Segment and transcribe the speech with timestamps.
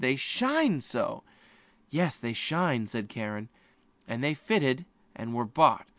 [0.01, 1.21] "They shine so."
[1.91, 3.49] "Yes, they do shine," said Karen.
[4.07, 4.85] They fitted her,
[5.15, 5.85] and were bought.